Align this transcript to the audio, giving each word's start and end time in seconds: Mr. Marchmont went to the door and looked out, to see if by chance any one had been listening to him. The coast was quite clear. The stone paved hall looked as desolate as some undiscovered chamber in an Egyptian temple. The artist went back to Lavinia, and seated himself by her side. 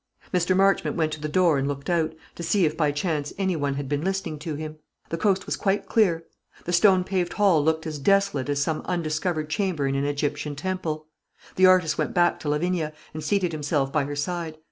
Mr. 0.33 0.57
Marchmont 0.57 0.97
went 0.97 1.11
to 1.13 1.21
the 1.21 1.29
door 1.29 1.59
and 1.59 1.67
looked 1.67 1.87
out, 1.87 2.11
to 2.33 2.41
see 2.41 2.65
if 2.65 2.75
by 2.75 2.91
chance 2.91 3.33
any 3.37 3.55
one 3.55 3.75
had 3.75 3.87
been 3.87 4.03
listening 4.03 4.39
to 4.39 4.55
him. 4.55 4.79
The 5.09 5.17
coast 5.19 5.45
was 5.45 5.55
quite 5.55 5.85
clear. 5.85 6.25
The 6.65 6.73
stone 6.73 7.03
paved 7.03 7.33
hall 7.33 7.63
looked 7.63 7.85
as 7.85 7.99
desolate 7.99 8.49
as 8.49 8.59
some 8.59 8.81
undiscovered 8.85 9.51
chamber 9.51 9.85
in 9.85 9.93
an 9.93 10.05
Egyptian 10.05 10.55
temple. 10.55 11.05
The 11.55 11.67
artist 11.67 11.99
went 11.99 12.15
back 12.15 12.39
to 12.39 12.49
Lavinia, 12.49 12.93
and 13.13 13.23
seated 13.23 13.51
himself 13.51 13.93
by 13.93 14.05
her 14.05 14.15
side. 14.15 14.57